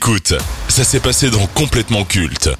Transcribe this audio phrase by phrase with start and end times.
[0.00, 0.32] Écoute,
[0.68, 2.50] ça s'est passé dans Complètement Culte.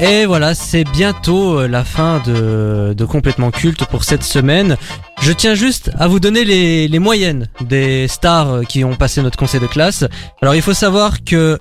[0.00, 4.76] Et voilà, c'est bientôt euh, la fin de, Complètement Culte pour cette semaine.
[5.22, 9.36] Je tiens juste à vous donner les, moyennes des stars euh, qui ont passé notre
[9.36, 10.04] conseil de classe.
[10.40, 11.58] Alors il faut savoir que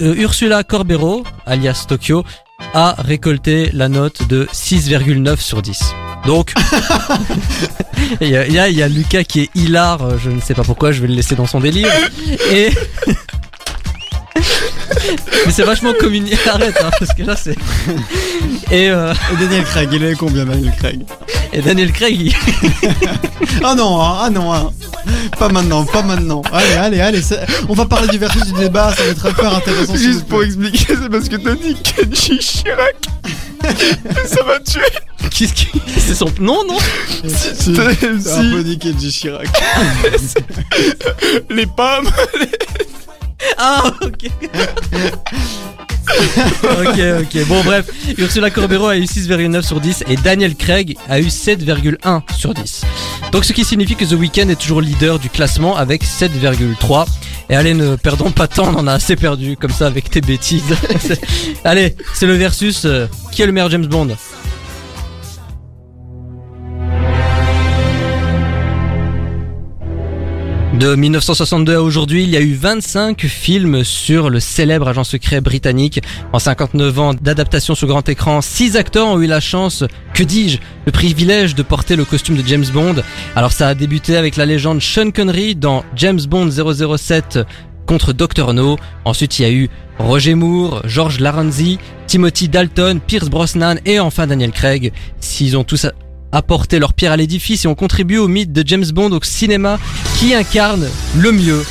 [0.00, 2.24] euh, Ursula Corbero, alias Tokyo,
[2.74, 5.80] a récolté la note de 6,9 sur 10.
[6.26, 6.52] Donc,
[8.20, 11.06] il y, y a- Lucas qui est hilar, je ne sais pas pourquoi, je vais
[11.06, 11.92] le laisser dans son délire.
[12.50, 12.70] Et...
[15.46, 17.56] Mais c'est vachement communiqué, arrête, hein, parce que là c'est...
[18.70, 21.00] Et, euh, Et Daniel Craig, il est combien Daniel Craig?
[21.52, 22.34] et Daniel Craig, il-
[23.64, 24.70] Ah non, hein, ah non, hein.
[25.38, 26.42] pas maintenant, pas maintenant.
[26.52, 29.54] Allez, allez, allez, c'est- on va parler du versus du débat, ça va être hyper
[29.56, 29.96] intéressant.
[29.96, 32.96] Juste pour expliquer, c'est parce que t'as dit Kenji Chirac.
[34.26, 34.80] ça m'a tué.
[35.30, 35.68] qu'est-ce qui...
[35.98, 36.26] C'est son...
[36.40, 36.78] Non, non?
[37.28, 39.46] Si, c'est un si, peu dit Kenji Chirac.
[41.50, 42.08] les pommes.
[43.64, 44.28] Ah, ok
[46.64, 47.86] Ok, ok, bon bref,
[48.18, 52.82] Ursula Corbero a eu 6,9 sur 10 et Daniel Craig a eu 7,1 sur 10.
[53.30, 57.06] Donc ce qui signifie que The Weeknd est toujours leader du classement avec 7,3.
[57.50, 60.10] Et allez, ne perdons pas de temps, on en a assez perdu comme ça avec
[60.10, 60.74] tes bêtises.
[61.64, 62.84] Allez, c'est le versus.
[62.84, 64.08] euh, qui est le meilleur James Bond?
[70.82, 75.40] De 1962 à aujourd'hui, il y a eu 25 films sur le célèbre agent secret
[75.40, 76.02] britannique.
[76.32, 80.58] En 59 ans d'adaptation sur grand écran, 6 acteurs ont eu la chance, que dis-je,
[80.84, 82.96] le privilège de porter le costume de James Bond.
[83.36, 87.38] Alors ça a débuté avec la légende Sean Connery dans James Bond 007
[87.86, 88.76] contre Dr No.
[89.04, 89.70] Ensuite, il y a eu
[90.00, 94.92] Roger Moore, George Larenzi, Timothy Dalton, Pierce Brosnan et enfin Daniel Craig.
[95.20, 95.86] S'ils ont tous
[96.32, 99.78] apporté leur pierre à l'édifice et ont contribué au mythe de James Bond au cinéma
[100.18, 101.62] qui incarne le mieux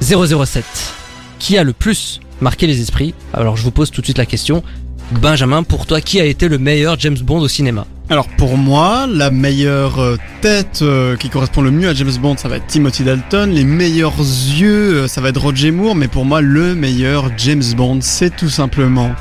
[0.00, 0.64] 007
[1.38, 3.14] Qui a le plus marqué les esprits?
[3.32, 4.62] Alors je vous pose tout de suite la question.
[5.12, 7.86] Benjamin, pour toi, qui a été le meilleur James Bond au cinéma?
[8.08, 12.36] Alors pour moi, la meilleure euh, tête euh, qui correspond le mieux à James Bond,
[12.36, 13.50] ça va être Timothy Dalton.
[13.50, 15.94] Les meilleurs yeux, euh, ça va être Roger Moore.
[15.94, 19.12] Mais pour moi, le meilleur James Bond, c'est tout simplement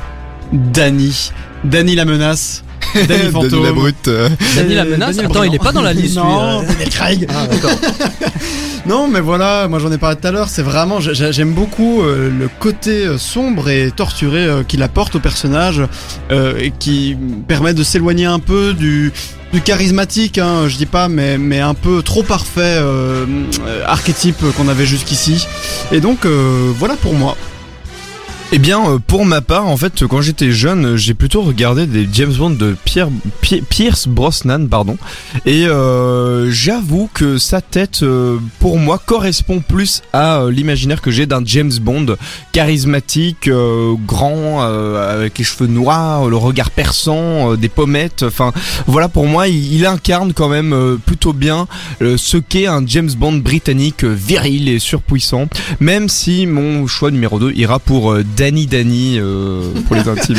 [0.53, 1.31] Danny.
[1.63, 2.65] Danny la menace.
[3.07, 3.50] Danny Fantôme.
[3.50, 4.07] Denis la brute.
[4.07, 4.29] euh.
[4.56, 6.66] Daniel la Euh, menace Attends, il est pas dans la liste lui, Non, euh.
[6.67, 7.28] Daniel Craig.
[7.33, 7.47] Ah.
[8.88, 12.03] Non, mais voilà, moi j'en ai parlé tout à l'heure, c'est vraiment, j'ai- j'aime beaucoup
[12.03, 15.81] euh, le côté euh, sombre et torturé euh, qu'il apporte au personnage
[16.31, 17.17] euh, et qui
[17.47, 19.12] permet de s'éloigner un peu du,
[19.51, 23.25] du charismatique, hein, je dis pas, mais, mais un peu trop parfait euh,
[23.66, 25.47] euh, archétype qu'on avait jusqu'ici.
[25.91, 27.35] Et donc, euh, voilà pour moi.
[28.56, 31.88] Eh bien, euh, pour ma part, en fait, quand j'étais jeune, euh, j'ai plutôt regardé
[31.88, 32.74] des James Bond de
[33.42, 34.98] Pierce Brosnan, pardon.
[35.46, 41.26] Et euh, j'avoue que sa tête, euh, pour moi, correspond plus à l'imaginaire que j'ai
[41.26, 42.16] d'un James Bond
[42.54, 48.24] charismatique, euh, grand, euh, avec les cheveux noirs, le regard perçant, des pommettes.
[48.24, 48.54] Enfin,
[48.88, 51.68] voilà, pour moi, il, incarne quand même plutôt bien
[52.00, 55.48] ce qu'est un James Bond britannique viril et surpuissant.
[55.80, 60.38] Même si mon choix numéro 2 ira pour Danny Danny euh, pour les intimes.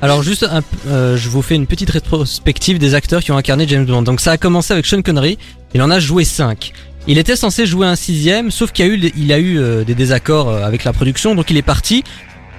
[0.00, 3.66] Alors juste, un euh, je vous fais une petite rétrospective des acteurs qui ont incarné
[3.66, 4.02] James Bond.
[4.02, 5.38] Donc ça a commencé avec Sean Connery,
[5.74, 6.72] il en a joué 5.
[7.08, 9.82] Il était censé jouer un sixième, sauf qu'il y a eu, il a eu euh,
[9.82, 12.04] des désaccords euh, avec la production, donc il est parti.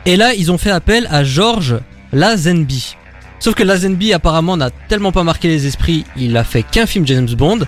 [0.06, 1.78] Et là, ils ont fait appel à George
[2.12, 2.98] Lazenby.
[3.40, 7.08] Sauf que Lazenby apparemment n'a tellement pas marqué les esprits, il a fait qu'un film
[7.08, 7.60] James Bond.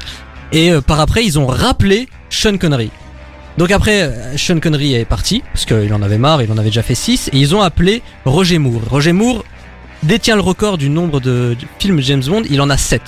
[0.51, 2.91] Et euh, par après, ils ont rappelé Sean Connery.
[3.57, 6.69] Donc après, euh, Sean Connery est parti, parce qu'il en avait marre, il en avait
[6.69, 8.81] déjà fait 6, et ils ont appelé Roger Moore.
[8.89, 9.43] Roger Moore
[10.03, 13.01] détient le record du nombre de films James Bond, il en a 7.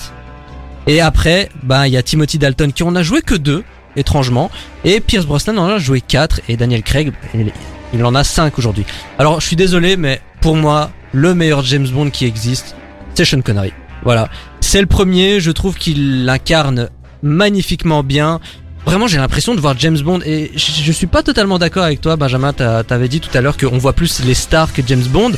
[0.86, 3.64] Et après, ben il y a Timothy Dalton qui en a joué que 2,
[3.96, 4.50] étrangement,
[4.84, 7.52] et Pierce Brosnan en a joué 4, et Daniel Craig, il,
[7.94, 8.84] il en a 5 aujourd'hui.
[9.18, 12.76] Alors je suis désolé, mais pour moi, le meilleur James Bond qui existe,
[13.14, 13.72] c'est Sean Connery.
[14.02, 14.28] Voilà.
[14.60, 16.90] C'est le premier, je trouve qu'il l'incarne
[17.22, 18.40] magnifiquement bien.
[18.86, 22.16] Vraiment, j'ai l'impression de voir James Bond et je, suis pas totalement d'accord avec toi,
[22.16, 22.52] Benjamin.
[22.52, 25.32] T'avais dit tout à l'heure qu'on voit plus les stars que James Bond.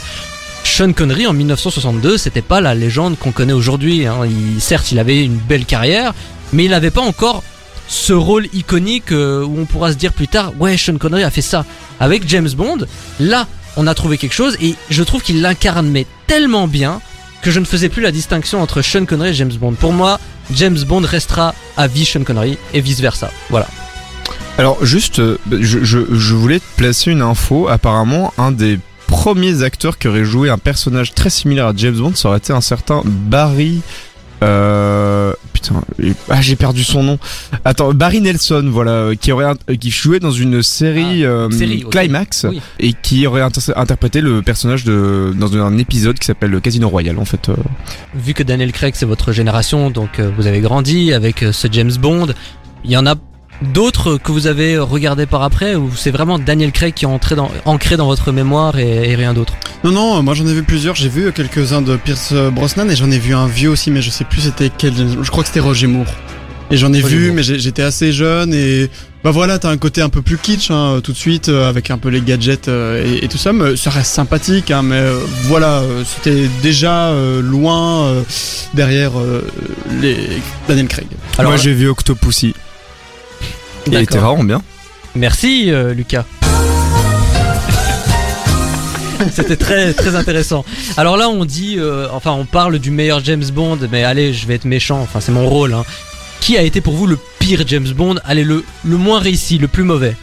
[0.64, 4.06] Sean Connery en 1962, c'était pas la légende qu'on connaît aujourd'hui.
[4.06, 4.16] Hein.
[4.58, 6.12] Certes, il avait une belle carrière,
[6.52, 7.44] mais il n'avait pas encore
[7.88, 11.30] ce rôle iconique euh, où on pourra se dire plus tard, ouais, Sean Connery a
[11.30, 11.64] fait ça.
[12.00, 12.78] Avec James Bond,
[13.20, 13.46] là,
[13.76, 17.00] on a trouvé quelque chose et je trouve qu'il l'incarne mais tellement bien
[17.50, 19.74] je ne faisais plus la distinction entre Sean Connery et James Bond.
[19.74, 20.18] Pour moi,
[20.52, 23.30] James Bond restera à vie Sean Connery et vice versa.
[23.50, 23.66] Voilà.
[24.58, 27.68] Alors juste, euh, je voulais te placer une info.
[27.68, 32.14] Apparemment, un des premiers acteurs qui aurait joué un personnage très similaire à James Bond,
[32.14, 33.80] ça aurait été un certain Barry.
[34.42, 35.05] Euh,
[35.68, 37.18] putain, ah j'ai perdu son nom.
[37.64, 41.84] Attends, Barry Nelson, voilà, euh, qui aurait euh, qui jouait dans une série, euh, série,
[41.84, 41.92] ok.
[41.92, 42.60] Climax Oui.
[42.80, 46.88] et qui aurait inter- interprété le personnage de dans un épisode qui s'appelle le Casino
[46.88, 47.48] Royale en fait.
[47.48, 47.54] euh.
[48.14, 51.68] Vu que Daniel Craig c'est votre génération, donc euh, vous avez grandi avec euh, ce
[51.70, 52.28] James Bond,
[52.84, 53.14] il y en a
[53.62, 57.34] d'autres que vous avez regardé par après ou c'est vraiment Daniel Craig qui est entré
[57.36, 59.54] dans, ancré dans votre mémoire et, et rien d'autre?
[59.84, 60.94] Non, non, moi j'en ai vu plusieurs.
[60.94, 64.10] J'ai vu quelques-uns de Pierce Brosnan et j'en ai vu un vieux aussi, mais je
[64.10, 64.94] sais plus c'était quel.
[64.94, 66.06] Je crois que c'était Roger Moore.
[66.70, 67.36] Et j'en ai Roger vu, Moore.
[67.36, 68.90] mais j'étais assez jeune et
[69.22, 71.90] bah voilà, t'as un côté un peu plus kitsch hein, tout de suite euh, avec
[71.90, 73.52] un peu les gadgets euh, et, et tout ça.
[73.52, 78.22] Mais ça reste sympathique, hein, mais euh, voilà, c'était déjà euh, loin euh,
[78.74, 79.46] derrière euh,
[80.00, 80.16] les
[80.68, 81.06] Daniel Craig.
[81.38, 82.54] Alors, Moi j'ai vu Octopussy.
[83.86, 84.62] Il était vraiment bien.
[85.14, 86.24] Merci euh, Lucas.
[89.32, 90.64] C'était très très intéressant.
[90.96, 94.46] Alors là on dit, euh, enfin on parle du meilleur James Bond, mais allez je
[94.46, 95.72] vais être méchant, enfin c'est mon rôle.
[95.72, 95.84] Hein.
[96.40, 98.16] Qui a été pour vous le pire James Bond?
[98.24, 100.16] Allez le le moins réussi, le plus mauvais.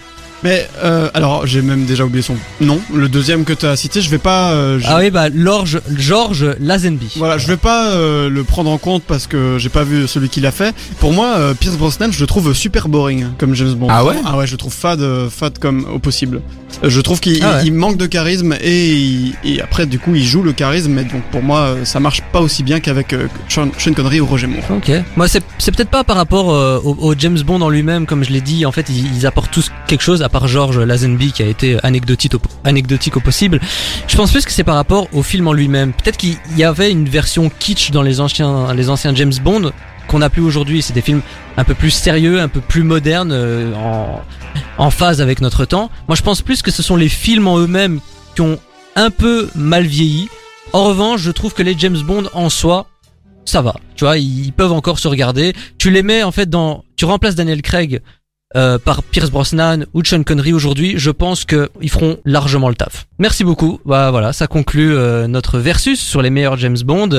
[0.43, 2.79] Mais euh, alors j'ai même déjà oublié son nom.
[2.93, 4.51] Le deuxième que t'as cité, je vais pas.
[4.51, 7.13] euh, je- Ah oui bah George George Lazenby.
[7.17, 10.29] Voilà, je vais pas euh, le prendre en compte parce que j'ai pas vu celui
[10.29, 10.75] qui l'a fait.
[10.99, 13.87] Pour moi, euh, Pierce Brosnan, je le trouve super boring comme James Bond.
[13.89, 14.15] Ah ouais?
[14.25, 16.41] Ah ouais, je le trouve fade, euh, fade comme au possible.
[16.83, 17.69] Euh, Je trouve qu'il Ah ouais.
[17.71, 20.91] manque de charisme et, il- et après du coup il joue le charisme.
[20.91, 24.25] Mais donc pour moi, ça marche pas aussi bien qu'avec euh, Sean, Sean Connery ou
[24.25, 24.63] Roger Moore.
[24.71, 24.91] Ok.
[25.15, 28.23] Moi, c'est c'est peut-être pas par rapport euh, au, au James Bond en lui-même, comme
[28.23, 28.65] je l'ai dit.
[28.65, 31.77] En fait, ils, ils apportent tous quelque chose, à part George Lazenby qui a été
[31.83, 33.61] anecdotique au, anecdotique au possible.
[34.07, 35.93] Je pense plus que c'est par rapport au film en lui-même.
[35.93, 39.71] Peut-être qu'il y avait une version kitsch dans les anciens, les anciens James Bond
[40.07, 40.81] qu'on n'a plus aujourd'hui.
[40.81, 41.21] C'est des films
[41.55, 44.21] un peu plus sérieux, un peu plus modernes, euh, en,
[44.77, 45.91] en phase avec notre temps.
[46.07, 47.99] Moi, je pense plus que ce sont les films en eux-mêmes
[48.35, 48.59] qui ont
[48.95, 50.29] un peu mal vieilli.
[50.73, 52.87] En revanche, je trouve que les James Bond en soi,
[53.45, 53.75] ça va.
[53.95, 55.53] Tu vois, ils peuvent encore se regarder.
[55.77, 58.01] Tu les mets en fait dans, tu remplaces Daniel Craig
[58.55, 60.93] euh, par Pierce Brosnan ou Sean Connery aujourd'hui.
[60.97, 63.07] Je pense que ils feront largement le taf.
[63.19, 63.79] Merci beaucoup.
[63.85, 67.09] Bah voilà, ça conclut euh, notre versus sur les meilleurs James Bond.